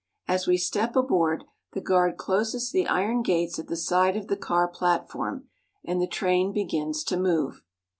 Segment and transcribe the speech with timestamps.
[0.27, 1.43] As we step aboard,
[1.73, 5.47] the guard closes the iron gates at the side of the car platform,
[5.85, 7.61] and the train begins to move.